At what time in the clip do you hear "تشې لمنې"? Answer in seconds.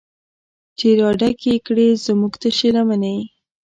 2.41-3.17